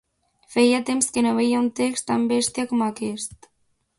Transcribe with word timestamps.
Feia 0.53 0.79
temps 0.87 1.09
que 1.17 1.23
no 1.25 1.33
veia 1.41 1.59
un 1.65 1.69
text 1.81 2.09
tan 2.11 2.27
bèstia 2.33 2.67
com 2.73 2.83
aquest. 2.89 3.51